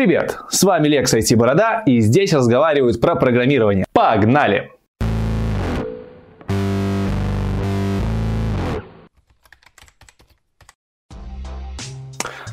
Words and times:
Привет, 0.00 0.38
с 0.48 0.62
вами 0.62 0.88
Лекс 0.88 1.12
IT 1.12 1.36
Борода 1.36 1.82
и 1.84 2.00
здесь 2.00 2.32
разговаривают 2.32 2.98
про 3.02 3.16
программирование. 3.16 3.84
Погнали! 3.92 4.70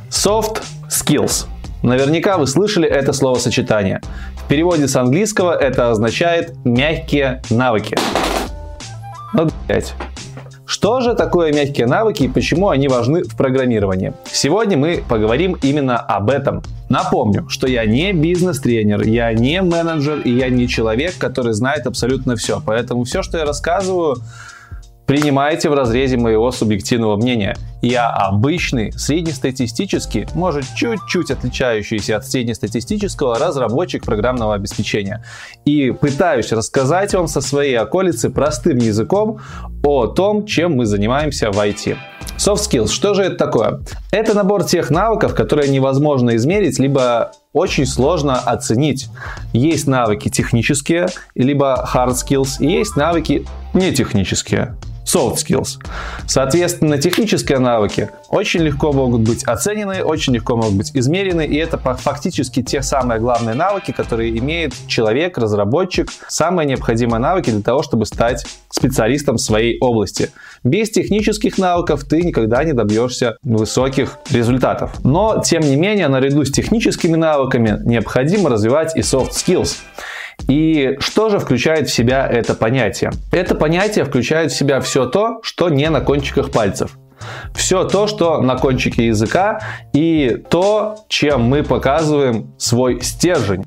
Soft 0.10 0.62
Skills. 0.90 1.46
Наверняка 1.84 2.38
вы 2.38 2.48
слышали 2.48 2.86
это 2.86 3.14
словосочетание. 3.14 4.02
В 4.44 4.50
переводе 4.50 4.90
с 4.90 4.98
английского 4.98 5.58
это 5.58 5.92
означает 5.92 6.54
«мягкие 6.66 7.42
навыки». 7.50 7.98
Ну, 9.34 9.48
блять. 9.70 9.94
Что 10.78 11.02
же 11.02 11.16
такое 11.16 11.52
мягкие 11.52 11.88
навыки 11.88 12.22
и 12.22 12.28
почему 12.28 12.70
они 12.70 12.88
важны 12.88 13.24
в 13.24 13.36
программировании? 13.36 14.14
Сегодня 14.32 14.78
мы 14.78 15.04
поговорим 15.10 15.58
именно 15.64 15.98
об 15.98 16.30
этом. 16.30 16.62
Напомню, 16.88 17.50
что 17.50 17.66
я 17.66 17.84
не 17.88 18.14
бизнес-тренер, 18.14 19.02
я 19.02 19.34
не 19.34 19.64
менеджер 19.64 20.20
и 20.20 20.30
я 20.30 20.50
не 20.50 20.68
человек, 20.68 21.18
который 21.18 21.54
знает 21.54 21.88
абсолютно 21.88 22.36
все. 22.36 22.62
Поэтому 22.64 23.06
все, 23.06 23.24
что 23.24 23.40
я 23.40 23.46
рассказываю, 23.46 24.18
принимайте 25.08 25.70
в 25.70 25.74
разрезе 25.74 26.18
моего 26.18 26.52
субъективного 26.52 27.16
мнения. 27.16 27.56
Я 27.82 28.10
обычный, 28.10 28.92
среднестатистический, 28.92 30.28
может 30.36 30.66
чуть-чуть 30.76 31.32
отличающийся 31.32 32.18
от 32.18 32.28
среднестатистического 32.28 33.40
разработчик 33.40 34.04
программного 34.04 34.56
обеспечения. 34.56 35.24
И 35.64 35.92
пытаюсь 35.92 36.52
рассказать 36.52 37.14
вам 37.14 37.28
со 37.28 37.40
своей 37.40 37.80
околицы 37.80 38.30
простым 38.30 38.78
языком 38.80 39.40
о 39.84 40.08
том, 40.08 40.46
чем 40.46 40.76
мы 40.76 40.86
занимаемся 40.86 41.52
в 41.52 41.58
IT. 41.58 41.96
Soft 42.38 42.70
skills, 42.70 42.90
что 42.90 43.14
же 43.14 43.24
это 43.24 43.38
такое? 43.38 43.80
Это 44.12 44.36
набор 44.36 44.66
тех 44.66 44.90
навыков, 44.90 45.34
которые 45.34 45.70
невозможно 45.70 46.36
измерить, 46.36 46.78
либо 46.80 47.32
очень 47.54 47.86
сложно 47.86 48.38
оценить. 48.38 49.08
Есть 49.54 49.88
навыки 49.88 50.28
технические, 50.30 51.08
либо 51.34 51.88
hard 51.94 52.16
skills, 52.16 52.58
и 52.60 52.68
есть 52.68 52.98
навыки 52.98 53.46
нетехнические 53.74 54.76
soft 55.08 55.38
skills. 55.38 55.80
Соответственно, 56.28 56.98
технические 56.98 57.60
навыки 57.60 58.10
очень 58.30 58.62
легко 58.62 58.92
могут 58.92 59.22
быть 59.22 59.44
оценены, 59.46 60.04
очень 60.04 60.34
легко 60.34 60.56
могут 60.56 60.74
быть 60.74 60.92
измерены, 60.94 61.46
и 61.46 61.56
это 61.56 61.78
фактически 61.78 62.62
те 62.62 62.82
самые 62.82 63.20
главные 63.20 63.56
навыки, 63.56 63.92
которые 63.92 64.38
имеет 64.38 64.74
человек, 64.88 65.38
разработчик, 65.38 66.10
самые 66.28 66.68
необходимые 66.68 67.20
навыки 67.20 67.50
для 67.50 67.62
того, 67.62 67.84
чтобы 67.84 68.06
стать 68.06 68.46
специалистом 68.70 69.38
в 69.38 69.42
своей 69.42 69.80
области. 69.80 70.32
Без 70.64 70.90
технических 70.90 71.58
навыков 71.58 72.04
ты 72.04 72.22
никогда 72.22 72.64
не 72.64 72.74
добьешься 72.74 73.38
высоких 73.44 74.18
результатов. 74.30 74.92
Но, 75.04 75.42
тем 75.44 75.62
не 75.62 75.76
менее, 75.76 76.10
наряду 76.10 76.44
с 76.44 76.52
техническими 76.52 77.16
навыками 77.16 77.80
необходимо 77.86 78.50
развивать 78.50 78.96
и 78.96 79.00
soft 79.00 79.32
skills. 79.32 79.78
И 80.48 80.98
что 81.00 81.30
же 81.30 81.40
включает 81.40 81.90
в 81.90 81.94
себя 81.94 82.26
это 82.28 82.54
понятие? 82.54 83.12
Это 83.32 83.56
понятие 83.56 84.06
включает 84.06 84.52
в 84.52 84.56
себя 84.56 84.80
все 84.80 85.06
то, 85.06 85.40
что 85.44 85.70
не 85.70 85.90
на 85.90 86.02
кончиках 86.02 86.52
пальцев. 86.52 86.98
Все 87.54 87.84
то, 87.84 88.08
что 88.08 88.42
на 88.42 88.58
кончике 88.58 89.08
языка 89.08 89.60
и 89.94 90.42
то, 90.50 90.96
чем 91.10 91.44
мы 91.44 91.64
показываем 91.64 92.54
свой 92.58 93.02
стержень. 93.02 93.66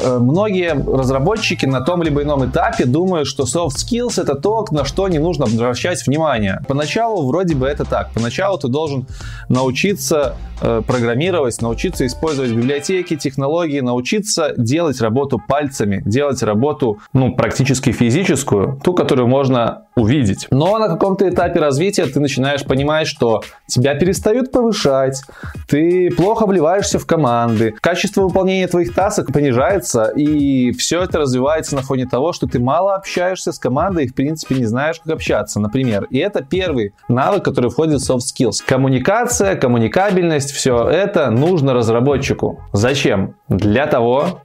Э, 0.00 0.18
многие 0.18 0.72
разработчики 0.72 1.66
на 1.66 1.80
том 1.80 2.02
либо 2.02 2.22
ином 2.22 2.44
этапе 2.44 2.84
думают, 2.84 3.28
что 3.28 3.44
soft 3.44 3.76
skills 3.76 4.20
это 4.20 4.34
то, 4.34 4.64
на 4.70 4.84
что 4.84 5.08
не 5.08 5.18
нужно 5.18 5.46
обращать 5.46 6.06
внимание. 6.06 6.60
Поначалу 6.68 7.26
вроде 7.26 7.54
бы 7.54 7.66
это 7.66 7.84
так. 7.84 8.10
Поначалу 8.12 8.58
ты 8.58 8.68
должен 8.68 9.06
научиться 9.48 10.36
э, 10.60 10.82
программировать, 10.86 11.60
научиться 11.62 12.06
использовать 12.06 12.52
библиотеки, 12.52 13.16
технологии, 13.16 13.80
научиться 13.80 14.54
делать 14.56 15.00
работу 15.00 15.40
пальцами, 15.46 16.02
делать 16.04 16.42
работу 16.42 16.98
ну, 17.12 17.34
практически 17.34 17.92
физическую, 17.92 18.80
ту, 18.82 18.94
которую 18.94 19.28
можно 19.28 19.86
увидеть. 19.96 20.46
Но 20.50 20.78
на 20.78 20.88
каком-то 20.88 21.28
этапе 21.28 21.58
развития 21.58 22.06
ты 22.06 22.20
начинаешь 22.20 22.64
понимать, 22.64 23.06
что 23.06 23.42
тебя 23.66 23.94
перестают 23.94 24.52
повышать, 24.52 25.22
ты 25.68 26.10
плохо 26.10 26.46
вливаешься 26.46 26.98
в 26.98 27.06
команды, 27.06 27.74
качество 27.80 28.22
выполнения 28.22 28.68
твоих 28.68 28.94
тасок 28.94 29.32
понижается, 29.32 29.85
и 29.94 30.72
все 30.72 31.02
это 31.02 31.18
развивается 31.18 31.76
на 31.76 31.82
фоне 31.82 32.06
того, 32.06 32.32
что 32.32 32.46
ты 32.46 32.58
мало 32.58 32.94
общаешься 32.94 33.52
с 33.52 33.58
командой 33.58 34.04
и, 34.04 34.08
в 34.08 34.14
принципе, 34.14 34.54
не 34.56 34.64
знаешь, 34.64 35.00
как 35.00 35.14
общаться, 35.14 35.60
например. 35.60 36.06
И 36.10 36.18
это 36.18 36.42
первый 36.42 36.94
навык, 37.08 37.44
который 37.44 37.70
входит 37.70 38.00
в 38.00 38.10
soft 38.10 38.20
skills. 38.20 38.62
Коммуникация, 38.66 39.56
коммуникабельность, 39.56 40.50
все 40.50 40.88
это 40.88 41.30
нужно 41.30 41.74
разработчику. 41.74 42.60
Зачем? 42.72 43.34
Для 43.48 43.86
того, 43.86 44.42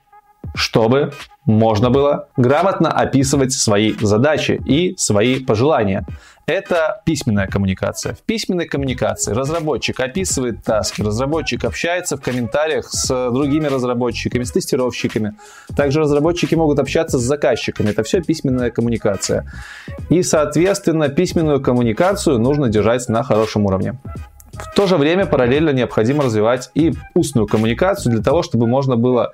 чтобы 0.54 1.14
можно 1.46 1.90
было 1.90 2.28
грамотно 2.38 2.92
описывать 2.92 3.54
свои 3.54 3.94
задачи 4.00 4.62
и 4.66 4.96
свои 4.98 5.44
пожелания. 5.44 6.06
Это 6.46 7.02
письменная 7.06 7.48
коммуникация. 7.48 8.14
В 8.14 8.22
письменной 8.22 8.66
коммуникации 8.68 9.32
разработчик 9.34 10.00
описывает 10.00 10.64
таски, 10.64 11.02
разработчик 11.02 11.64
общается 11.64 12.18
в 12.18 12.22
комментариях 12.22 12.88
с 12.90 13.32
другими 13.32 13.68
разработчиками, 13.68 14.44
с 14.44 14.52
тестировщиками. 14.52 15.36
Также 15.76 16.02
разработчики 16.02 16.56
могут 16.56 16.80
общаться 16.80 17.20
с 17.20 17.22
заказчиками. 17.22 17.90
Это 17.90 18.04
все 18.04 18.22
письменная 18.22 18.72
коммуникация. 18.72 19.50
И, 20.10 20.24
соответственно, 20.24 21.10
письменную 21.10 21.62
коммуникацию 21.62 22.40
нужно 22.40 22.70
держать 22.70 23.08
на 23.08 23.24
хорошем 23.24 23.66
уровне. 23.66 23.98
В 24.54 24.76
то 24.76 24.86
же 24.86 24.98
время 24.98 25.26
параллельно 25.26 25.70
необходимо 25.70 26.24
развивать 26.24 26.72
и 26.76 26.94
устную 27.14 27.48
коммуникацию 27.48 28.12
для 28.12 28.22
того, 28.22 28.44
чтобы 28.44 28.68
можно 28.68 28.98
было 28.98 29.32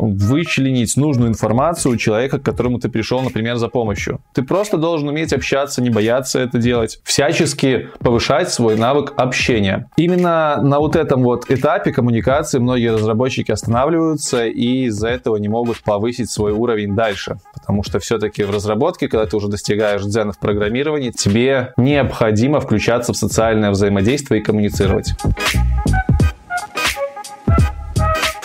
вычленить 0.00 0.96
нужную 0.96 1.28
информацию 1.30 1.92
у 1.92 1.96
человека, 1.96 2.38
к 2.38 2.42
которому 2.42 2.78
ты 2.78 2.88
пришел, 2.88 3.20
например, 3.20 3.56
за 3.56 3.68
помощью. 3.68 4.20
Ты 4.34 4.42
просто 4.42 4.76
должен 4.76 5.08
уметь 5.08 5.32
общаться, 5.32 5.82
не 5.82 5.90
бояться 5.90 6.40
это 6.40 6.58
делать, 6.58 7.00
всячески 7.04 7.88
повышать 7.98 8.50
свой 8.50 8.76
навык 8.76 9.12
общения. 9.16 9.88
Именно 9.96 10.60
на 10.62 10.78
вот 10.78 10.96
этом 10.96 11.22
вот 11.22 11.50
этапе 11.50 11.92
коммуникации 11.92 12.58
многие 12.58 12.92
разработчики 12.92 13.52
останавливаются 13.52 14.46
и 14.46 14.86
из-за 14.86 15.08
этого 15.08 15.36
не 15.36 15.48
могут 15.48 15.82
повысить 15.82 16.30
свой 16.30 16.52
уровень 16.52 16.94
дальше. 16.94 17.38
Потому 17.54 17.82
что 17.82 17.98
все-таки 17.98 18.42
в 18.44 18.50
разработке, 18.50 19.08
когда 19.08 19.26
ты 19.26 19.36
уже 19.36 19.48
достигаешь 19.48 20.02
дзена 20.02 20.32
в 20.32 20.38
программировании, 20.38 21.10
тебе 21.10 21.72
необходимо 21.76 22.60
включаться 22.60 23.12
в 23.12 23.16
социальное 23.16 23.70
взаимодействие 23.70 24.40
и 24.40 24.44
коммуницировать. 24.44 25.12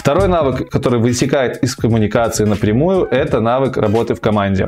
Второй 0.06 0.28
навык, 0.28 0.70
который 0.70 1.00
вытекает 1.00 1.64
из 1.64 1.76
коммуникации 1.76 2.46
напрямую, 2.46 3.08
это 3.10 3.40
навык 3.40 3.76
работы 3.76 4.14
в 4.14 4.22
команде. 4.22 4.68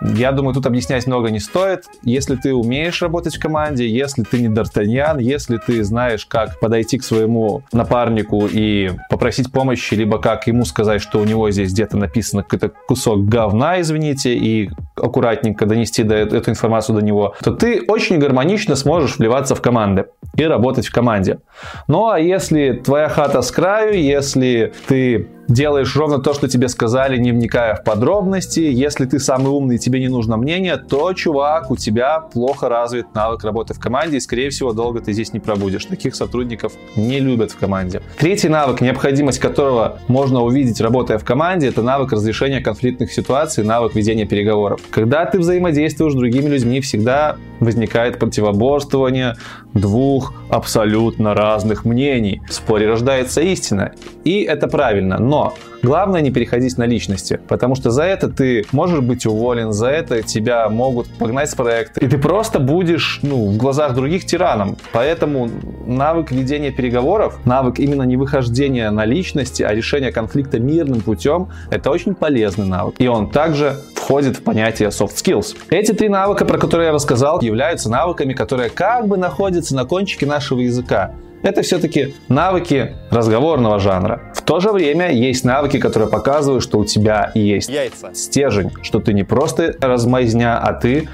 Я 0.00 0.32
думаю, 0.32 0.54
тут 0.54 0.64
объяснять 0.64 1.06
много 1.06 1.30
не 1.30 1.40
стоит. 1.40 1.84
Если 2.04 2.36
ты 2.36 2.54
умеешь 2.54 3.02
работать 3.02 3.36
в 3.36 3.38
команде, 3.38 3.86
если 3.86 4.22
ты 4.22 4.40
не 4.40 4.48
Д'Артаньян, 4.48 5.20
если 5.20 5.58
ты 5.58 5.84
знаешь, 5.84 6.24
как 6.24 6.58
подойти 6.58 6.96
к 6.96 7.04
своему 7.04 7.64
напарнику 7.70 8.46
и 8.50 8.92
попросить 9.10 9.52
помощи, 9.52 9.92
либо 9.92 10.18
как 10.18 10.46
ему 10.46 10.64
сказать, 10.64 11.02
что 11.02 11.18
у 11.20 11.24
него 11.24 11.50
здесь 11.50 11.70
где-то 11.74 11.98
написано 11.98 12.42
какой-то 12.42 12.70
кусок 12.86 13.26
говна, 13.26 13.82
извините, 13.82 14.36
и 14.36 14.70
аккуратненько 14.96 15.66
донести 15.66 16.02
до, 16.02 16.14
эту 16.16 16.50
информацию 16.50 16.96
до 16.96 17.04
него, 17.04 17.34
то 17.42 17.52
ты 17.52 17.84
очень 17.86 18.18
гармонично 18.18 18.74
сможешь 18.74 19.18
вливаться 19.18 19.54
в 19.54 19.60
команды 19.60 20.06
и 20.34 20.44
работать 20.44 20.86
в 20.86 20.92
команде. 20.92 21.40
Ну 21.88 22.08
а 22.08 22.18
если 22.18 22.72
твоя 22.72 23.10
хата 23.10 23.42
с 23.42 23.50
краю, 23.50 24.00
если 24.00 24.72
ты 24.86 25.26
делаешь 25.48 25.96
ровно 25.96 26.18
то, 26.18 26.34
что 26.34 26.48
тебе 26.48 26.68
сказали, 26.68 27.16
не 27.16 27.32
вникая 27.32 27.74
в 27.74 27.82
подробности. 27.82 28.60
Если 28.60 29.06
ты 29.06 29.18
самый 29.18 29.48
умный, 29.48 29.78
тебе 29.78 30.00
не 30.00 30.08
нужно 30.08 30.36
мнение, 30.36 30.76
то, 30.76 31.12
чувак, 31.14 31.70
у 31.70 31.76
тебя 31.76 32.20
плохо 32.20 32.68
развит 32.68 33.14
навык 33.14 33.42
работы 33.44 33.74
в 33.74 33.80
команде, 33.80 34.18
и, 34.18 34.20
скорее 34.20 34.50
всего, 34.50 34.72
долго 34.72 35.00
ты 35.00 35.12
здесь 35.12 35.32
не 35.32 35.40
пробудешь. 35.40 35.86
Таких 35.86 36.14
сотрудников 36.14 36.72
не 36.96 37.20
любят 37.20 37.50
в 37.50 37.58
команде. 37.58 38.02
Третий 38.18 38.48
навык, 38.48 38.80
необходимость 38.80 39.38
которого 39.38 39.98
можно 40.08 40.42
увидеть, 40.42 40.80
работая 40.80 41.18
в 41.18 41.24
команде, 41.24 41.68
это 41.68 41.82
навык 41.82 42.12
разрешения 42.12 42.60
конфликтных 42.60 43.12
ситуаций, 43.12 43.64
навык 43.64 43.94
ведения 43.94 44.26
переговоров. 44.26 44.80
Когда 44.90 45.24
ты 45.24 45.38
взаимодействуешь 45.38 46.12
с 46.12 46.16
другими 46.16 46.48
людьми, 46.48 46.80
всегда 46.80 47.36
возникает 47.60 48.18
противоборствование 48.18 49.34
двух 49.74 50.34
абсолютно 50.48 51.34
разных 51.34 51.84
мнений. 51.84 52.40
В 52.48 52.52
споре 52.52 52.88
рождается 52.88 53.40
истина. 53.40 53.92
И 54.24 54.42
это 54.42 54.68
правильно. 54.68 55.18
Но 55.18 55.37
но 55.38 55.54
главное 55.82 56.20
не 56.20 56.30
переходить 56.30 56.76
на 56.78 56.84
личности, 56.84 57.40
потому 57.46 57.76
что 57.76 57.90
за 57.90 58.02
это 58.02 58.28
ты 58.28 58.64
можешь 58.72 59.00
быть 59.00 59.24
уволен, 59.26 59.72
за 59.72 59.88
это 59.88 60.22
тебя 60.22 60.68
могут 60.68 61.06
погнать 61.18 61.50
с 61.50 61.54
проекта, 61.54 62.00
и 62.00 62.08
ты 62.08 62.18
просто 62.18 62.58
будешь, 62.58 63.20
ну, 63.22 63.46
в 63.46 63.56
глазах 63.56 63.94
других 63.94 64.26
тираном. 64.26 64.76
Поэтому 64.92 65.48
навык 65.86 66.32
ведения 66.32 66.72
переговоров, 66.72 67.38
навык 67.44 67.78
именно 67.78 68.02
не 68.02 68.16
выхождения 68.16 68.90
на 68.90 69.04
личности, 69.04 69.62
а 69.62 69.72
решения 69.72 70.10
конфликта 70.10 70.58
мирным 70.58 71.00
путем, 71.00 71.48
это 71.70 71.90
очень 71.90 72.14
полезный 72.14 72.66
навык. 72.66 72.96
И 72.98 73.06
он 73.06 73.30
также 73.30 73.76
входит 73.94 74.38
в 74.38 74.42
понятие 74.42 74.88
soft 74.88 75.14
skills. 75.14 75.56
Эти 75.70 75.92
три 75.92 76.08
навыка, 76.08 76.44
про 76.44 76.58
которые 76.58 76.88
я 76.88 76.92
рассказал, 76.92 77.40
являются 77.40 77.88
навыками, 77.88 78.32
которые 78.32 78.70
как 78.70 79.06
бы 79.06 79.16
находятся 79.16 79.76
на 79.76 79.84
кончике 79.84 80.26
нашего 80.26 80.60
языка. 80.60 81.12
Это 81.42 81.62
все-таки 81.62 82.14
навыки 82.28 82.96
разговорного 83.10 83.78
жанра. 83.78 84.32
В 84.34 84.42
то 84.42 84.60
же 84.60 84.70
время 84.70 85.12
есть 85.12 85.44
навыки, 85.44 85.78
которые 85.78 86.08
показывают, 86.08 86.62
что 86.62 86.78
у 86.78 86.84
тебя 86.84 87.30
есть 87.34 87.68
Яйца. 87.68 88.12
стержень, 88.14 88.72
что 88.82 89.00
ты 89.00 89.12
не 89.12 89.24
просто 89.24 89.74
размазня, 89.80 90.58
а 90.58 90.72
ты 90.72 91.08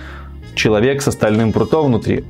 человек 0.54 1.02
с 1.02 1.08
остальным 1.08 1.52
прутом 1.52 1.86
внутри. 1.86 2.24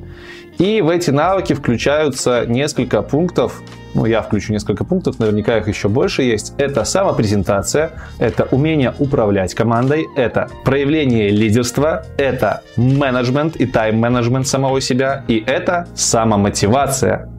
И 0.57 0.81
в 0.81 0.89
эти 0.89 1.09
навыки 1.09 1.53
включаются 1.53 2.45
несколько 2.47 3.01
пунктов, 3.01 3.61
ну, 3.93 4.05
я 4.05 4.21
включу 4.21 4.53
несколько 4.53 4.83
пунктов, 4.83 5.19
наверняка 5.19 5.57
их 5.57 5.67
еще 5.67 5.89
больше 5.89 6.23
есть. 6.23 6.53
Это 6.57 6.83
самопрезентация, 6.83 7.91
это 8.19 8.45
умение 8.51 8.93
управлять 8.99 9.53
командой, 9.53 10.05
это 10.15 10.49
проявление 10.63 11.29
лидерства, 11.29 12.05
это 12.17 12.61
менеджмент 12.77 13.55
и 13.55 13.65
тайм-менеджмент 13.65 14.47
самого 14.47 14.81
себя, 14.81 15.23
и 15.27 15.43
это 15.45 15.87
самомотивация. 15.95 17.29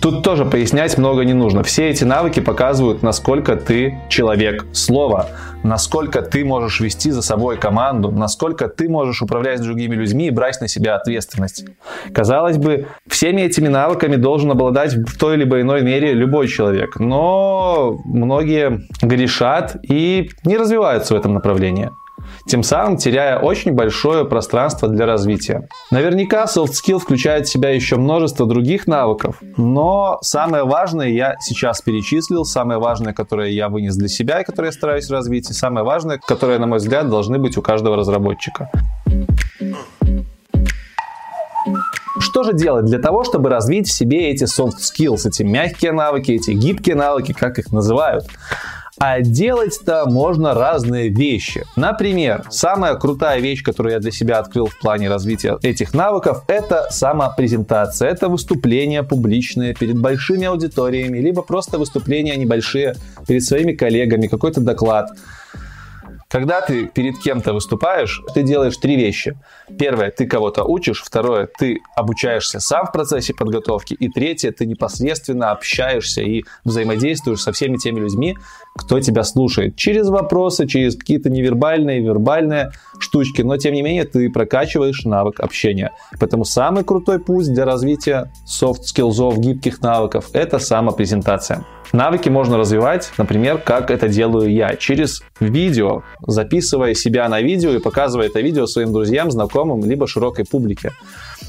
Тут 0.00 0.22
тоже 0.22 0.44
пояснять 0.44 0.98
много 0.98 1.24
не 1.24 1.32
нужно. 1.32 1.62
Все 1.62 1.88
эти 1.88 2.04
навыки 2.04 2.40
показывают, 2.40 3.02
насколько 3.02 3.56
ты 3.56 3.98
человек. 4.08 4.66
Слова, 4.72 5.30
насколько 5.62 6.22
ты 6.22 6.44
можешь 6.44 6.80
вести 6.80 7.10
за 7.10 7.22
собой 7.22 7.56
команду, 7.56 8.10
насколько 8.10 8.68
ты 8.68 8.88
можешь 8.88 9.22
управлять 9.22 9.60
другими 9.60 9.94
людьми 9.94 10.28
и 10.28 10.30
брать 10.30 10.60
на 10.60 10.68
себя 10.68 10.94
ответственность. 10.94 11.64
Казалось 12.12 12.58
бы, 12.58 12.86
всеми 13.06 13.42
этими 13.42 13.68
навыками 13.68 14.16
должен 14.16 14.50
обладать 14.50 14.94
в 14.94 15.18
той 15.18 15.36
либо 15.36 15.60
иной 15.60 15.82
мере 15.82 16.12
любой 16.12 16.48
человек, 16.48 16.98
но 17.00 17.98
многие 18.04 18.86
грешат 19.02 19.76
и 19.82 20.30
не 20.44 20.56
развиваются 20.56 21.14
в 21.14 21.16
этом 21.16 21.34
направлении 21.34 21.90
тем 22.46 22.62
самым 22.62 22.96
теряя 22.96 23.38
очень 23.38 23.72
большое 23.72 24.24
пространство 24.24 24.88
для 24.88 25.06
развития. 25.06 25.68
Наверняка 25.90 26.44
soft 26.44 26.72
skill 26.72 26.98
включает 26.98 27.46
в 27.46 27.50
себя 27.50 27.70
еще 27.70 27.96
множество 27.96 28.46
других 28.46 28.86
навыков, 28.86 29.36
но 29.56 30.18
самое 30.22 30.64
важное 30.64 31.08
я 31.08 31.36
сейчас 31.40 31.80
перечислил, 31.82 32.44
самое 32.44 32.78
важное, 32.78 33.12
которое 33.12 33.50
я 33.50 33.68
вынес 33.68 33.96
для 33.96 34.08
себя 34.08 34.40
и 34.40 34.44
которое 34.44 34.68
я 34.68 34.72
стараюсь 34.72 35.10
развить, 35.10 35.50
и 35.50 35.52
самое 35.52 35.84
важное, 35.84 36.18
которое, 36.18 36.58
на 36.58 36.66
мой 36.66 36.78
взгляд, 36.78 37.08
должны 37.08 37.38
быть 37.38 37.56
у 37.56 37.62
каждого 37.62 37.96
разработчика. 37.96 38.70
Что 42.18 42.44
же 42.44 42.54
делать 42.54 42.86
для 42.86 42.98
того, 42.98 43.24
чтобы 43.24 43.50
развить 43.50 43.88
в 43.88 43.92
себе 43.92 44.30
эти 44.30 44.44
soft 44.44 44.78
skills, 44.78 45.28
эти 45.28 45.42
мягкие 45.42 45.92
навыки, 45.92 46.32
эти 46.32 46.52
гибкие 46.52 46.94
навыки, 46.94 47.32
как 47.32 47.58
их 47.58 47.72
называют? 47.72 48.26
А 48.98 49.20
делать-то 49.20 50.06
можно 50.06 50.54
разные 50.54 51.10
вещи. 51.10 51.64
Например, 51.76 52.44
самая 52.50 52.94
крутая 52.94 53.40
вещь, 53.40 53.62
которую 53.62 53.92
я 53.92 53.98
для 53.98 54.10
себя 54.10 54.38
открыл 54.38 54.66
в 54.66 54.78
плане 54.78 55.10
развития 55.10 55.58
этих 55.62 55.92
навыков, 55.92 56.44
это 56.48 56.86
самопрезентация. 56.90 58.08
Это 58.08 58.28
выступления 58.28 59.02
публичные 59.02 59.74
перед 59.74 59.98
большими 59.98 60.46
аудиториями, 60.46 61.18
либо 61.18 61.42
просто 61.42 61.78
выступления 61.78 62.36
небольшие 62.36 62.96
перед 63.26 63.44
своими 63.44 63.72
коллегами, 63.72 64.28
какой-то 64.28 64.62
доклад. 64.62 65.10
Когда 66.28 66.60
ты 66.60 66.86
перед 66.86 67.18
кем-то 67.18 67.52
выступаешь, 67.52 68.20
ты 68.34 68.42
делаешь 68.42 68.76
три 68.76 68.96
вещи. 68.96 69.38
Первое, 69.78 70.10
ты 70.10 70.26
кого-то 70.26 70.64
учишь. 70.64 71.02
Второе, 71.04 71.48
ты 71.58 71.78
обучаешься 71.94 72.58
сам 72.58 72.86
в 72.86 72.92
процессе 72.92 73.32
подготовки. 73.32 73.94
И 73.94 74.08
третье, 74.08 74.50
ты 74.50 74.66
непосредственно 74.66 75.52
общаешься 75.52 76.22
и 76.22 76.42
взаимодействуешь 76.64 77.40
со 77.40 77.52
всеми 77.52 77.76
теми 77.76 78.00
людьми, 78.00 78.36
кто 78.76 79.00
тебя 79.00 79.22
слушает. 79.22 79.76
Через 79.76 80.08
вопросы, 80.08 80.66
через 80.66 80.96
какие-то 80.96 81.30
невербальные, 81.30 82.00
вербальные 82.00 82.72
штучки. 83.06 83.42
Но, 83.42 83.56
тем 83.56 83.74
не 83.74 83.82
менее, 83.82 84.04
ты 84.04 84.28
прокачиваешь 84.30 85.04
навык 85.04 85.40
общения. 85.40 85.92
Поэтому 86.18 86.44
самый 86.44 86.84
крутой 86.84 87.18
путь 87.18 87.52
для 87.52 87.64
развития 87.64 88.32
софт-скиллзов, 88.44 89.38
гибких 89.38 89.80
навыков– 89.80 90.30
это 90.32 90.58
самопрезентация. 90.58 91.64
Навыки 91.92 92.28
можно 92.28 92.58
развивать, 92.58 93.12
например, 93.16 93.58
как 93.58 93.90
это 93.90 94.08
делаю 94.08 94.52
я, 94.52 94.74
через 94.76 95.22
видео, 95.38 96.02
записывая 96.26 96.94
себя 96.94 97.28
на 97.28 97.40
видео 97.40 97.70
и 97.70 97.78
показывая 97.78 98.26
это 98.26 98.40
видео 98.40 98.66
своим 98.66 98.92
друзьям, 98.92 99.30
знакомым, 99.30 99.84
либо 99.84 100.08
широкой 100.08 100.44
публике. 100.44 100.92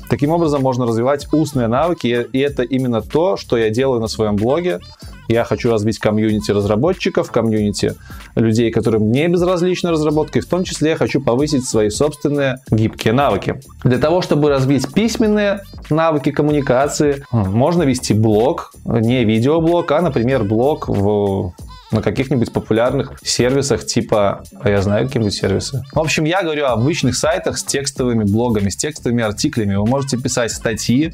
Таким 0.09 0.29
образом 0.29 0.61
можно 0.61 0.85
развивать 0.85 1.27
устные 1.33 1.67
навыки, 1.67 2.27
и 2.31 2.39
это 2.39 2.63
именно 2.63 3.01
то, 3.01 3.35
что 3.35 3.57
я 3.57 3.69
делаю 3.69 3.99
на 3.99 4.07
своем 4.07 4.35
блоге. 4.35 4.79
Я 5.27 5.43
хочу 5.43 5.69
развить 5.69 5.99
комьюнити 5.99 6.51
разработчиков, 6.51 7.31
комьюнити 7.31 7.95
людей, 8.35 8.71
которым 8.71 9.11
не 9.11 9.27
безразлична 9.27 9.91
разработка, 9.91 10.39
и 10.39 10.41
в 10.41 10.45
том 10.45 10.63
числе 10.63 10.91
я 10.91 10.95
хочу 10.95 11.21
повысить 11.21 11.65
свои 11.65 11.89
собственные 11.89 12.57
гибкие 12.71 13.13
навыки. 13.13 13.59
Для 13.83 13.97
того, 13.97 14.21
чтобы 14.21 14.49
развить 14.49 14.93
письменные 14.93 15.61
навыки 15.89 16.31
коммуникации, 16.31 17.23
можно 17.31 17.83
вести 17.83 18.13
блог, 18.13 18.73
не 18.85 19.23
видеоблог, 19.25 19.91
а, 19.91 20.01
например, 20.01 20.43
блог 20.43 20.87
в 20.87 21.53
на 21.91 22.01
каких-нибудь 22.01 22.51
популярных 22.51 23.13
сервисах 23.23 23.85
типа, 23.85 24.43
а 24.59 24.69
я 24.69 24.81
знаю 24.81 25.07
какие-нибудь 25.07 25.33
сервисы. 25.33 25.83
В 25.93 25.99
общем, 25.99 26.25
я 26.25 26.43
говорю 26.43 26.65
о 26.65 26.73
обычных 26.73 27.15
сайтах 27.15 27.57
с 27.57 27.63
текстовыми 27.63 28.23
блогами, 28.23 28.69
с 28.69 28.75
текстовыми 28.75 29.23
артиклями. 29.23 29.75
Вы 29.75 29.85
можете 29.85 30.17
писать 30.17 30.51
статьи, 30.51 31.13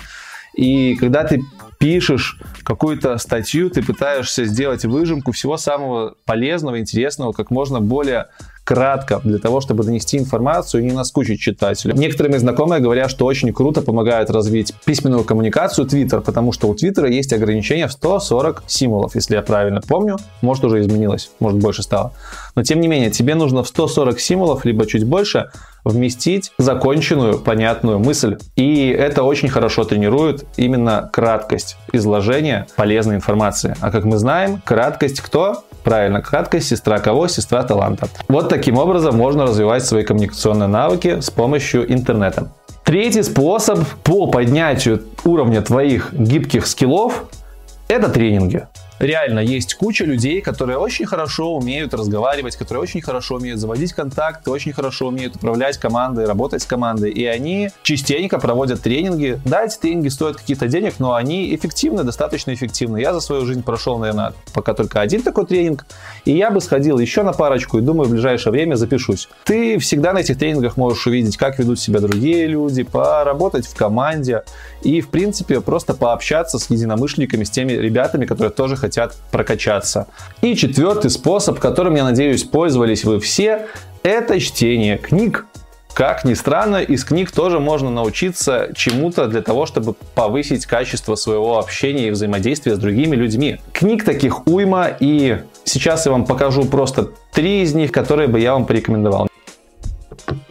и 0.53 0.95
когда 0.95 1.23
ты 1.23 1.41
пишешь 1.79 2.39
какую-то 2.63 3.17
статью, 3.17 3.69
ты 3.69 3.83
пытаешься 3.83 4.45
сделать 4.45 4.85
выжимку 4.85 5.31
всего 5.31 5.57
самого 5.57 6.15
полезного, 6.25 6.79
интересного, 6.79 7.33
как 7.33 7.51
можно 7.51 7.81
более 7.81 8.27
кратко, 8.63 9.19
для 9.24 9.39
того, 9.39 9.62
чтобы 9.62 9.83
донести 9.83 10.18
информацию 10.18 10.81
и 10.81 10.86
не 10.86 10.94
наскучить 10.94 11.39
читателю. 11.39 11.95
Некоторые 11.95 12.31
мои 12.31 12.39
знакомые 12.39 12.81
говорят, 12.81 13.12
что 13.12 13.25
очень 13.25 13.51
круто 13.54 13.81
помогает 13.81 14.30
развить 14.30 14.74
письменную 14.86 15.24
коммуникацию 15.24 15.86
Twitter, 15.86 16.21
потому 16.21 16.51
что 16.51 16.68
у 16.68 16.75
Twitter 16.75 17.10
есть 17.10 17.33
ограничение 17.33 17.88
в 17.88 17.92
140 17.92 18.63
символов, 18.68 19.15
если 19.15 19.36
я 19.36 19.42
правильно 19.42 19.81
помню. 19.81 20.18
Может, 20.42 20.63
уже 20.65 20.81
изменилось, 20.81 21.31
может, 21.39 21.60
больше 21.60 21.83
стало. 21.83 22.13
Но, 22.56 22.63
тем 22.63 22.80
не 22.80 22.88
менее, 22.88 23.12
тебе 23.12 23.36
нужно 23.36 23.63
в 23.63 23.68
140 23.68 24.19
символов, 24.19 24.65
либо 24.65 24.86
чуть 24.86 25.04
больше, 25.04 25.50
вместить 25.83 26.51
законченную, 26.57 27.39
понятную 27.39 28.00
мысль. 28.00 28.38
И 28.56 28.88
это 28.88 29.24
очень 29.24 29.50
хорошо 29.50 29.83
тренирует 29.83 30.45
именно 30.56 31.10
краткость 31.12 31.77
изложения 31.92 32.68
полезной 32.75 33.15
информации. 33.15 33.75
А 33.81 33.92
как 33.92 34.06
мы 34.06 34.18
знаем, 34.18 34.62
краткость 34.63 35.19
кто? 35.19 35.63
Правильно, 35.83 36.21
краткость 36.21 36.68
сестра 36.68 37.00
кого? 37.00 37.27
Сестра 37.27 37.63
таланта. 37.63 38.07
Вот 38.27 38.50
таким 38.50 38.77
образом 38.77 39.18
можно 39.18 39.44
развивать 39.44 39.85
свои 39.85 40.03
коммуникационные 40.03 40.68
навыки 40.68 41.19
с 41.19 41.30
помощью 41.30 41.91
интернета. 41.91 42.51
Третий 42.83 43.24
способ 43.24 43.80
по 44.03 44.27
поднятию 44.27 45.03
уровня 45.24 45.62
твоих 45.62 46.13
гибких 46.13 46.67
скиллов– 46.67 47.25
это 47.88 48.10
тренинги 48.10 48.67
реально 49.00 49.39
есть 49.39 49.75
куча 49.75 50.05
людей, 50.05 50.41
которые 50.41 50.77
очень 50.77 51.05
хорошо 51.05 51.55
умеют 51.55 51.93
разговаривать, 51.93 52.55
которые 52.55 52.83
очень 52.83 53.01
хорошо 53.01 53.35
умеют 53.35 53.59
заводить 53.59 53.93
контакты, 53.93 54.51
очень 54.51 54.73
хорошо 54.73 55.07
умеют 55.07 55.35
управлять 55.35 55.77
командой, 55.77 56.25
работать 56.25 56.62
с 56.62 56.65
командой. 56.65 57.12
И 57.12 57.25
они 57.25 57.69
частенько 57.81 58.39
проводят 58.39 58.81
тренинги. 58.81 59.39
Да, 59.45 59.65
эти 59.65 59.77
тренинги 59.77 60.07
стоят 60.09 60.38
каких-то 60.38 60.67
денег, 60.67 60.95
но 61.00 61.13
они 61.13 61.53
эффективны, 61.55 62.03
достаточно 62.03 62.53
эффективны. 62.53 63.00
Я 63.00 63.13
за 63.13 63.19
свою 63.19 63.45
жизнь 63.45 63.63
прошел, 63.63 63.97
наверное, 63.97 64.33
пока 64.53 64.73
только 64.73 65.01
один 65.01 65.21
такой 65.21 65.45
тренинг. 65.45 65.85
И 66.25 66.35
я 66.35 66.51
бы 66.51 66.62
сходил 66.62 67.00
еще 67.00 67.23
на 67.23 67.33
парочку 67.33 67.77
и 67.77 67.81
думаю, 67.81 68.07
в 68.07 68.12
ближайшее 68.12 68.51
время 68.51 68.75
запишусь. 68.75 69.29
Ты 69.45 69.77
всегда 69.79 70.13
на 70.13 70.19
этих 70.19 70.38
тренингах 70.38 70.77
можешь 70.77 71.05
увидеть, 71.07 71.38
как 71.38 71.59
ведут 71.59 71.79
себя 71.79 72.00
другие 72.00 72.47
люди, 72.47 72.83
поработать 72.83 73.67
в 73.67 73.75
команде 73.75 74.43
и, 74.81 75.01
в 75.01 75.09
принципе, 75.09 75.62
просто 75.62 75.93
пообщаться 75.93 76.59
с 76.59 76.69
единомышленниками, 76.69 77.43
с 77.43 77.50
теми 77.50 77.73
ребятами, 77.73 78.25
которые 78.25 78.51
тоже 78.51 78.75
хотят 78.83 79.15
прокачаться. 79.31 80.07
И 80.41 80.55
четвертый 80.57 81.09
способ, 81.09 81.57
которым, 81.57 81.95
я 81.95 82.03
надеюсь, 82.03 82.43
пользовались 82.43 83.05
вы 83.05 83.21
все, 83.21 83.67
это 84.03 84.41
чтение 84.41 84.97
книг. 84.97 85.45
Как 85.93 86.25
ни 86.25 86.33
странно, 86.33 86.81
из 86.81 87.05
книг 87.05 87.31
тоже 87.31 87.59
можно 87.59 87.89
научиться 87.89 88.71
чему-то 88.75 89.27
для 89.27 89.41
того, 89.41 89.65
чтобы 89.65 89.93
повысить 90.15 90.65
качество 90.65 91.15
своего 91.15 91.59
общения 91.59 92.07
и 92.07 92.11
взаимодействия 92.11 92.75
с 92.75 92.79
другими 92.79 93.15
людьми. 93.15 93.59
Книг 93.71 94.03
таких 94.03 94.47
уйма, 94.47 94.89
и 94.99 95.37
сейчас 95.63 96.05
я 96.05 96.11
вам 96.11 96.25
покажу 96.25 96.65
просто 96.65 97.11
три 97.31 97.61
из 97.61 97.73
них, 97.73 97.93
которые 97.93 98.27
бы 98.27 98.41
я 98.41 98.51
вам 98.53 98.65
порекомендовал. 98.65 99.29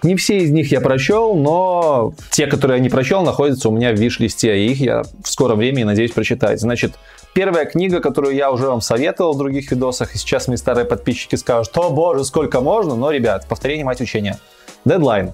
Не 0.02 0.16
все 0.16 0.38
из 0.38 0.50
них 0.50 0.70
я 0.70 0.80
прочел, 0.80 1.34
но 1.34 2.14
те, 2.30 2.46
которые 2.46 2.78
я 2.78 2.82
не 2.82 2.88
прочел, 2.88 3.22
находятся 3.22 3.68
у 3.68 3.72
меня 3.72 3.92
в 3.92 3.98
виш-листе, 3.98 4.58
и 4.58 4.72
их 4.72 4.80
я 4.80 5.02
в 5.02 5.28
скором 5.28 5.58
времени 5.58 5.84
надеюсь 5.84 6.12
прочитать. 6.12 6.60
Значит, 6.60 6.94
Первая 7.34 7.64
книга, 7.64 8.00
которую 8.00 8.34
я 8.34 8.50
уже 8.50 8.66
вам 8.66 8.82
советовал 8.82 9.32
в 9.32 9.38
других 9.38 9.70
видосах, 9.70 10.14
и 10.14 10.18
сейчас 10.18 10.48
мои 10.48 10.58
старые 10.58 10.84
подписчики 10.84 11.34
скажут, 11.36 11.74
о 11.78 11.88
боже, 11.88 12.24
сколько 12.24 12.60
можно, 12.60 12.94
но, 12.94 13.10
ребят, 13.10 13.48
повторение 13.48 13.86
мать 13.86 14.02
учения. 14.02 14.38
Дедлайн. 14.84 15.32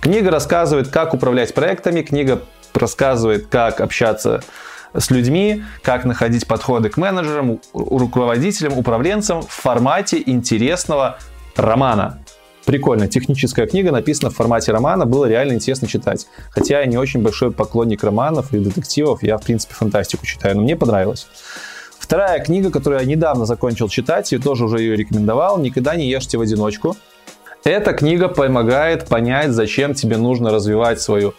Книга 0.00 0.30
рассказывает, 0.30 0.88
как 0.88 1.12
управлять 1.12 1.52
проектами, 1.52 2.02
книга 2.02 2.42
рассказывает, 2.72 3.46
как 3.46 3.80
общаться 3.80 4.44
с 4.96 5.10
людьми, 5.10 5.64
как 5.82 6.04
находить 6.04 6.46
подходы 6.46 6.88
к 6.88 6.98
менеджерам, 6.98 7.60
руководителям, 7.72 8.78
управленцам 8.78 9.42
в 9.42 9.50
формате 9.50 10.22
интересного 10.24 11.18
романа. 11.56 12.23
Прикольно. 12.64 13.08
Техническая 13.08 13.66
книга 13.66 13.92
написана 13.92 14.30
в 14.30 14.34
формате 14.34 14.72
романа. 14.72 15.04
Было 15.04 15.26
реально 15.26 15.52
интересно 15.52 15.86
читать. 15.86 16.26
Хотя 16.50 16.80
я 16.80 16.86
не 16.86 16.96
очень 16.96 17.22
большой 17.22 17.50
поклонник 17.52 18.02
романов 18.02 18.52
и 18.54 18.58
детективов. 18.58 19.22
Я, 19.22 19.36
в 19.36 19.42
принципе, 19.42 19.74
фантастику 19.74 20.24
читаю, 20.24 20.56
но 20.56 20.62
мне 20.62 20.76
понравилось. 20.76 21.26
Вторая 21.98 22.42
книга, 22.42 22.70
которую 22.70 23.00
я 23.00 23.06
недавно 23.06 23.46
закончил 23.46 23.88
читать 23.88 24.32
и 24.32 24.38
тоже 24.38 24.64
уже 24.66 24.78
ее 24.78 24.96
рекомендовал, 24.96 25.58
«Никогда 25.58 25.94
не 25.96 26.08
ешьте 26.08 26.36
в 26.36 26.42
одиночку». 26.42 26.96
Эта 27.64 27.94
книга 27.94 28.28
помогает 28.28 29.06
понять, 29.08 29.52
зачем 29.52 29.94
тебе 29.94 30.18
нужно 30.18 30.50
развивать 30.50 31.00
свою 31.00 31.34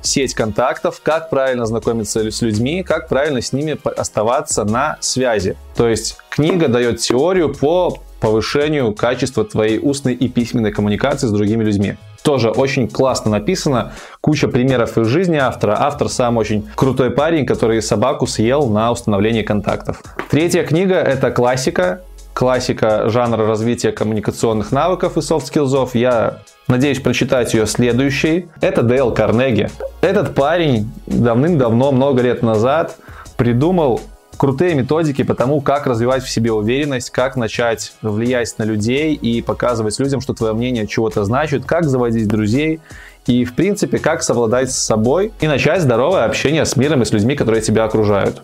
сеть 0.00 0.34
контактов, 0.34 1.00
как 1.02 1.28
правильно 1.28 1.66
знакомиться 1.66 2.30
с 2.30 2.40
людьми, 2.40 2.82
как 2.82 3.08
правильно 3.08 3.42
с 3.42 3.52
ними 3.52 3.78
оставаться 3.84 4.64
на 4.64 4.96
связи. 5.00 5.56
То 5.76 5.88
есть 5.88 6.16
книга 6.30 6.68
дает 6.68 7.00
теорию 7.00 7.52
по 7.52 7.98
повышению 8.20 8.94
качества 8.94 9.44
твоей 9.44 9.78
устной 9.78 10.14
и 10.14 10.28
письменной 10.28 10.72
коммуникации 10.72 11.26
с 11.26 11.30
другими 11.30 11.64
людьми. 11.64 11.96
Тоже 12.22 12.50
очень 12.50 12.88
классно 12.88 13.30
написано, 13.30 13.92
куча 14.20 14.48
примеров 14.48 14.98
из 14.98 15.06
жизни 15.06 15.36
автора. 15.36 15.76
Автор 15.78 16.08
сам 16.08 16.36
очень 16.38 16.68
крутой 16.74 17.10
парень, 17.10 17.46
который 17.46 17.80
собаку 17.80 18.26
съел 18.26 18.68
на 18.68 18.90
установление 18.90 19.44
контактов. 19.44 20.02
Третья 20.28 20.64
книга– 20.64 20.94
это 20.96 21.30
классика, 21.30 22.02
классика 22.34 23.08
жанра 23.08 23.46
развития 23.46 23.92
коммуникационных 23.92 24.72
навыков 24.72 25.16
и 25.16 25.22
софт-скиллзов. 25.22 25.94
Я 25.94 26.38
надеюсь 26.66 27.00
прочитать 27.00 27.54
ее 27.54 27.66
следующей. 27.66 28.48
Это 28.60 28.82
Дейл 28.82 29.12
Карнеги. 29.12 29.70
Этот 30.00 30.34
парень 30.34 30.90
давным-давно, 31.06 31.92
много 31.92 32.22
лет 32.22 32.42
назад, 32.42 32.96
придумал 33.36 34.00
крутые 34.36 34.74
методики 34.74 35.22
по 35.22 35.34
тому, 35.34 35.60
как 35.60 35.86
развивать 35.86 36.22
в 36.22 36.30
себе 36.30 36.52
уверенность, 36.52 37.10
как 37.10 37.36
начать 37.36 37.94
влиять 38.02 38.54
на 38.58 38.64
людей 38.64 39.14
и 39.14 39.42
показывать 39.42 39.98
людям, 39.98 40.20
что 40.20 40.34
твое 40.34 40.52
мнение 40.52 40.86
чего-то 40.86 41.24
значит, 41.24 41.64
как 41.64 41.84
заводить 41.84 42.28
друзей 42.28 42.80
и, 43.26 43.44
в 43.44 43.54
принципе, 43.54 43.98
как 43.98 44.22
совладать 44.22 44.70
с 44.70 44.76
собой 44.76 45.32
и 45.40 45.46
начать 45.46 45.82
здоровое 45.82 46.24
общение 46.24 46.64
с 46.64 46.76
миром 46.76 47.02
и 47.02 47.04
с 47.04 47.12
людьми, 47.12 47.34
которые 47.34 47.62
тебя 47.62 47.84
окружают. 47.84 48.42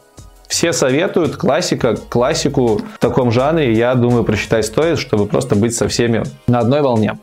Все 0.49 0.73
советуют 0.73 1.37
классика, 1.37 1.97
классику 1.97 2.79
в 2.79 2.99
таком 2.99 3.31
жанре, 3.31 3.73
я 3.73 3.95
думаю, 3.95 4.23
прочитать 4.23 4.67
стоит, 4.67 4.99
чтобы 4.99 5.27
просто 5.27 5.55
быть 5.55 5.75
со 5.75 5.89
всеми 5.89 6.25
на 6.47 6.59
одной 6.59 6.83
волне. 6.83 7.19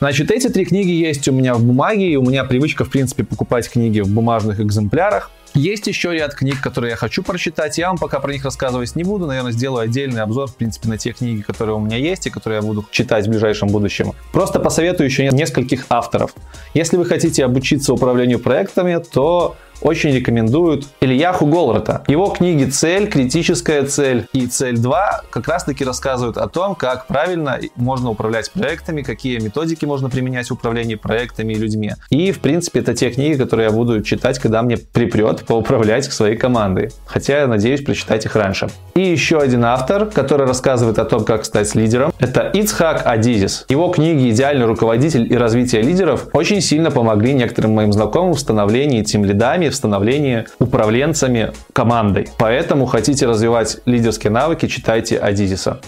Значит, 0.00 0.30
эти 0.30 0.48
три 0.48 0.64
книги 0.64 0.90
есть 0.90 1.28
у 1.28 1.32
меня 1.32 1.54
в 1.54 1.62
бумаге, 1.62 2.08
и 2.08 2.16
у 2.16 2.22
меня 2.22 2.44
привычка, 2.44 2.84
в 2.84 2.90
принципе, 2.90 3.24
покупать 3.24 3.68
книги 3.68 4.00
в 4.00 4.08
бумажных 4.08 4.60
экземплярах. 4.60 5.30
Есть 5.54 5.86
еще 5.86 6.12
ряд 6.12 6.34
книг, 6.34 6.60
которые 6.60 6.90
я 6.90 6.96
хочу 6.96 7.22
прочитать. 7.22 7.78
Я 7.78 7.88
вам 7.88 7.98
пока 7.98 8.18
про 8.18 8.32
них 8.32 8.44
рассказывать 8.44 8.96
не 8.96 9.04
буду. 9.04 9.26
Наверное, 9.26 9.52
сделаю 9.52 9.84
отдельный 9.84 10.20
обзор, 10.20 10.48
в 10.48 10.56
принципе, 10.56 10.88
на 10.88 10.98
те 10.98 11.12
книги, 11.12 11.42
которые 11.42 11.76
у 11.76 11.80
меня 11.80 11.96
есть 11.96 12.26
и 12.26 12.30
которые 12.30 12.56
я 12.60 12.62
буду 12.62 12.84
читать 12.90 13.26
в 13.26 13.30
ближайшем 13.30 13.68
будущем. 13.68 14.12
Просто 14.32 14.58
посоветую 14.58 15.06
еще 15.08 15.28
нескольких 15.28 15.86
авторов. 15.90 16.34
Если 16.74 16.96
вы 16.96 17.04
хотите 17.04 17.44
обучиться 17.44 17.94
управлению 17.94 18.40
проектами, 18.40 19.00
то 19.12 19.56
очень 19.84 20.10
рекомендуют 20.10 20.86
Ильяху 21.00 21.46
Голрата. 21.46 22.02
Его 22.08 22.26
книги 22.28 22.64
«Цель», 22.64 23.08
«Критическая 23.08 23.84
цель» 23.84 24.26
и 24.32 24.46
«Цель 24.46 24.74
2» 24.74 24.94
как 25.30 25.46
раз-таки 25.46 25.84
рассказывают 25.84 26.38
о 26.38 26.48
том, 26.48 26.74
как 26.74 27.06
правильно 27.06 27.60
можно 27.76 28.10
управлять 28.10 28.50
проектами, 28.50 29.02
какие 29.02 29.38
методики 29.38 29.84
можно 29.84 30.08
применять 30.08 30.48
в 30.48 30.54
управлении 30.54 30.94
проектами 30.94 31.52
и 31.52 31.56
людьми. 31.56 31.92
И, 32.08 32.32
в 32.32 32.40
принципе, 32.40 32.80
это 32.80 32.94
те 32.94 33.10
книги, 33.10 33.36
которые 33.36 33.66
я 33.66 33.72
буду 33.72 34.02
читать, 34.02 34.38
когда 34.38 34.62
мне 34.62 34.78
припрет 34.78 35.44
поуправлять 35.44 36.06
своей 36.06 36.36
командой. 36.36 36.90
Хотя 37.04 37.40
я 37.40 37.46
надеюсь 37.46 37.84
прочитать 37.84 38.24
их 38.24 38.34
раньше. 38.36 38.68
И 38.94 39.02
еще 39.02 39.38
один 39.38 39.64
автор, 39.66 40.06
который 40.06 40.46
рассказывает 40.46 40.98
о 40.98 41.04
том, 41.04 41.24
как 41.24 41.44
стать 41.44 41.74
лидером, 41.74 42.12
это 42.18 42.50
Ицхак 42.54 43.02
Адизис. 43.04 43.66
Его 43.68 43.88
книги 43.88 44.30
«Идеальный 44.30 44.64
руководитель» 44.64 45.30
и 45.30 45.36
«Развитие 45.36 45.82
лидеров» 45.82 46.28
очень 46.32 46.62
сильно 46.62 46.90
помогли 46.90 47.34
некоторым 47.34 47.74
моим 47.74 47.92
знакомым 47.92 48.32
в 48.32 48.40
становлении 48.40 49.02
тем 49.02 49.26
лидами 49.26 49.68
в 49.74 49.76
становлении 49.76 50.46
управленцами 50.58 51.52
командой. 51.72 52.28
Поэтому 52.38 52.86
хотите 52.86 53.26
развивать 53.26 53.78
лидерские 53.84 54.30
навыки, 54.30 54.66
читайте 54.66 55.18
Адизиса. 55.18 55.80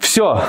Все, 0.00 0.44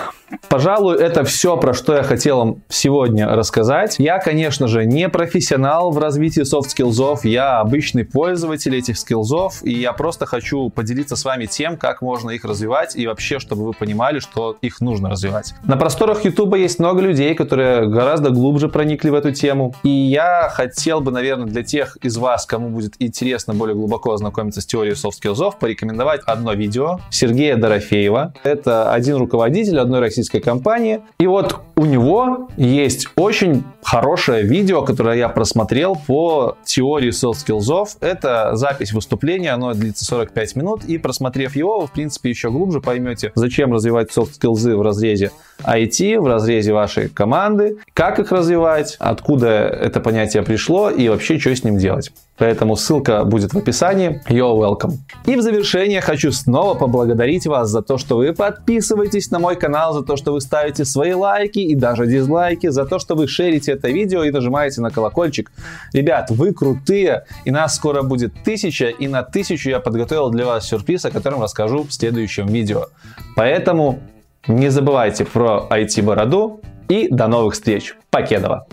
Пожалуй, 0.50 0.98
это 0.98 1.24
все, 1.24 1.58
про 1.58 1.74
что 1.74 1.96
я 1.96 2.04
хотел 2.04 2.38
вам 2.38 2.62
сегодня 2.70 3.28
рассказать. 3.28 3.96
Я, 4.00 4.20
конечно 4.20 4.68
же, 4.68 4.86
не 4.86 5.10
профессионал 5.10 5.92
в 5.92 6.00
развитии 6.00 6.42
soft 6.42 6.68
skills 6.68 7.06
ов, 7.06 7.26
я 7.26 7.60
обычный 7.60 8.06
пользователь 8.06 8.76
этих 8.76 8.98
skills 8.98 9.42
ов, 9.42 9.64
и 9.64 9.74
я 9.74 9.94
просто 9.94 10.26
хочу 10.26 10.70
поделиться 10.70 11.16
с 11.16 11.26
вами 11.26 11.46
тем, 11.46 11.78
как 11.78 12.02
можно 12.02 12.32
их 12.32 12.44
развивать, 12.46 12.96
и 12.96 13.06
вообще, 13.08 13.40
чтобы 13.40 13.66
вы 13.66 13.74
понимали, 13.74 14.20
что 14.20 14.58
их 14.62 14.82
нужно 14.82 15.10
развивать. 15.10 15.54
На 15.64 15.78
просторах 15.78 16.26
YouTube 16.26 16.56
есть 16.56 16.80
много 16.80 17.02
людей, 17.02 17.36
которые 17.36 17.88
гораздо 17.88 18.30
глубже 18.30 18.70
проникли 18.70 19.10
в 19.10 19.16
эту 19.16 19.32
тему, 19.32 19.76
и 19.84 19.90
я 19.90 20.50
хотел 20.52 21.02
бы, 21.02 21.12
наверное, 21.12 21.48
для 21.48 21.64
тех 21.64 21.98
из 22.02 22.18
вас, 22.18 22.46
кому 22.46 22.70
будет 22.70 22.94
интересно 23.00 23.54
более 23.54 23.76
глубоко 23.76 24.14
ознакомиться 24.14 24.62
с 24.62 24.66
теорией 24.66 24.96
soft 24.96 25.15
skills 25.15 25.45
ов, 25.45 25.60
порекомендовать 25.60 26.22
одно 26.26 26.54
видео 26.54 27.00
Сергея 27.10 27.58
Дорофеева. 27.58 28.34
Это 28.44 28.92
один 28.92 29.18
руководитель 29.18 29.80
одной 29.80 30.00
российской 30.16 30.40
компании. 30.40 31.02
И 31.20 31.28
вот 31.28 31.60
у 31.76 31.86
него 31.86 32.50
есть 32.56 33.08
очень 33.18 33.64
хорошее 33.84 34.44
видео, 34.44 34.82
которое 34.84 35.18
я 35.18 35.28
просмотрел 35.30 35.98
по 36.08 36.58
теории 36.64 37.10
soft 37.10 37.46
skills. 37.46 37.98
Это 38.00 38.56
запись 38.56 38.94
выступления, 38.94 39.52
оно 39.52 39.74
длится 39.74 40.06
45 40.06 40.56
минут, 40.56 40.86
и 40.86 40.98
просмотрев 40.98 41.56
его, 41.56 41.82
вы, 41.82 41.88
в 41.88 41.92
принципе, 41.92 42.30
еще 42.30 42.50
глубже 42.50 42.80
поймете, 42.80 43.32
зачем 43.36 43.74
развивать 43.74 44.10
soft 44.16 44.40
skills 44.40 44.76
в 44.76 44.82
разрезе 44.82 45.32
IT, 45.64 46.20
в 46.20 46.28
разрезе 46.28 46.74
вашей 46.74 47.10
команды, 47.10 47.78
как 47.94 48.20
их 48.20 48.32
развивать, 48.32 48.96
откуда 49.00 49.48
это 49.48 50.00
понятие 50.00 50.44
пришло 50.44 50.90
и 50.90 51.08
вообще, 51.10 51.40
что 51.40 51.56
с 51.56 51.64
ним 51.64 51.78
делать. 51.78 52.12
Поэтому 52.38 52.76
ссылка 52.76 53.24
будет 53.24 53.54
в 53.54 53.58
описании. 53.58 54.22
You're 54.28 54.58
welcome. 54.60 54.98
И 55.26 55.36
в 55.38 55.42
завершение 55.42 56.02
хочу 56.02 56.34
снова 56.34 56.74
поблагодарить 56.74 57.48
вас 57.48 57.70
за 57.70 57.82
то, 57.82 57.98
что 57.98 58.18
вы 58.18 58.34
подписываетесь 58.34 59.32
на 59.32 59.40
мой 59.40 59.56
канал, 59.56 59.94
за 59.94 60.04
то, 60.04 60.18
что 60.18 60.34
вы 60.34 60.42
ставите 60.42 60.84
свои 60.84 61.14
лайки 61.14 61.60
и 61.60 61.76
даже 61.76 62.08
дизлайки, 62.08 62.68
за 62.68 62.86
то, 62.86 63.00
что 63.00 63.16
вы 63.16 63.28
шерите 63.28 63.72
это 63.72 63.88
видео 63.88 64.24
и 64.24 64.32
нажимаете 64.32 64.82
на 64.82 64.92
колокольчик. 64.92 65.50
Ребят, 65.94 66.30
вы 66.30 66.54
крутые, 66.54 67.24
и 67.46 67.52
нас 67.52 67.76
скоро 67.76 68.02
будет 68.02 68.34
тысяча, 68.44 68.88
и 68.88 69.08
на 69.08 69.24
тысячу 69.24 69.70
я 69.70 69.80
подготовил 69.80 70.30
для 70.30 70.46
вас 70.46 70.68
сюрприз, 70.68 71.06
о 71.06 71.12
котором 71.12 71.42
расскажу 71.42 71.84
в 71.84 71.94
следующем 71.94 72.48
видео. 72.48 72.88
Поэтому 73.38 74.00
не 74.48 74.70
забывайте 74.70 75.26
про 75.26 75.68
IT-бороду 75.70 76.62
и 76.88 77.08
до 77.10 77.28
новых 77.28 77.54
встреч. 77.54 77.96
Покедова! 78.10 78.68